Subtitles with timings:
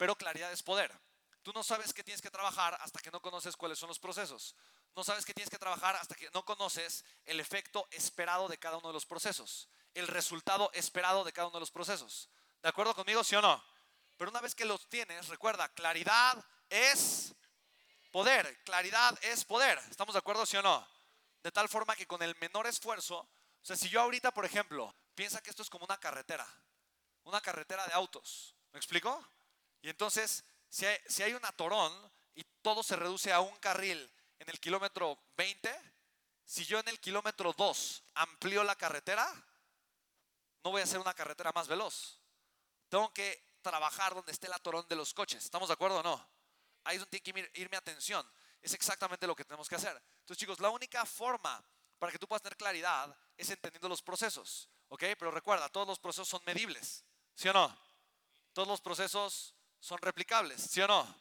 [0.00, 0.90] pero claridad es poder.
[1.42, 4.56] Tú no sabes qué tienes que trabajar hasta que no conoces cuáles son los procesos.
[4.96, 8.78] No sabes qué tienes que trabajar hasta que no conoces el efecto esperado de cada
[8.78, 12.30] uno de los procesos, el resultado esperado de cada uno de los procesos.
[12.62, 13.62] ¿De acuerdo conmigo, sí o no?
[14.16, 17.34] Pero una vez que los tienes, recuerda, claridad es
[18.10, 18.58] poder.
[18.64, 19.78] Claridad es poder.
[19.90, 20.88] ¿Estamos de acuerdo, sí o no?
[21.42, 23.28] De tal forma que con el menor esfuerzo, o
[23.60, 26.46] sea, si yo ahorita, por ejemplo, piensa que esto es como una carretera,
[27.24, 29.22] una carretera de autos, ¿me explico?
[29.82, 31.92] Y entonces, si hay, si hay un atorón
[32.34, 35.74] y todo se reduce a un carril en el kilómetro 20,
[36.44, 39.26] si yo en el kilómetro 2 amplío la carretera,
[40.64, 42.20] no voy a hacer una carretera más veloz.
[42.88, 45.44] Tengo que trabajar donde esté el atorón de los coches.
[45.44, 46.28] ¿Estamos de acuerdo o no?
[46.84, 48.28] Ahí es donde tiene que ir mi atención.
[48.60, 50.00] Es exactamente lo que tenemos que hacer.
[50.20, 51.62] Entonces, chicos, la única forma
[51.98, 54.68] para que tú puedas tener claridad es entendiendo los procesos.
[54.88, 55.04] ¿Ok?
[55.18, 57.04] Pero recuerda, todos los procesos son medibles.
[57.34, 57.78] ¿Sí o no?
[58.52, 60.60] Todos los procesos son replicables.
[60.60, 61.14] ¿Sí o no?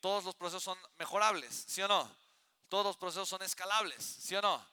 [0.00, 1.64] Todos los procesos son mejorables.
[1.68, 2.10] ¿Sí o no?
[2.68, 4.02] Todos los procesos son escalables.
[4.02, 4.66] ¿Sí o no?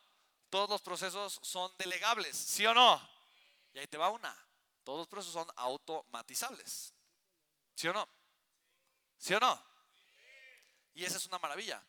[0.50, 2.36] Todos los procesos son delegables.
[2.36, 3.02] ¿Sí o no?
[3.74, 4.36] Y ahí te va una.
[4.84, 6.94] Todos los procesos son automatizables.
[7.76, 8.08] ¿Sí o no?
[9.18, 9.62] ¿Sí o no?
[10.94, 11.84] Y esa es una maravilla.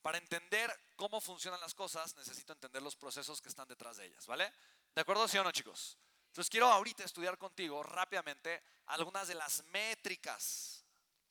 [0.00, 4.26] Para entender cómo funcionan las cosas, necesito entender los procesos que están detrás de ellas,
[4.26, 4.52] ¿vale?
[4.94, 5.98] ¿De acuerdo, sí o no, chicos?
[6.28, 8.62] Entonces quiero ahorita estudiar contigo rápidamente
[8.92, 10.84] algunas de las métricas.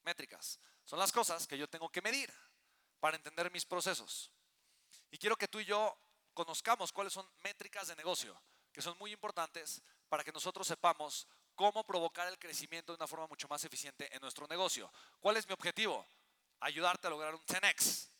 [0.03, 0.59] Métricas.
[0.83, 2.33] Son las cosas que yo tengo que medir
[2.99, 4.31] para entender mis procesos.
[5.11, 5.95] Y quiero que tú y yo
[6.33, 8.39] conozcamos cuáles son métricas de negocio,
[8.71, 13.27] que son muy importantes para que nosotros sepamos cómo provocar el crecimiento de una forma
[13.27, 14.91] mucho más eficiente en nuestro negocio.
[15.19, 16.05] ¿Cuál es mi objetivo?
[16.61, 18.10] Ayudarte a lograr un 10x.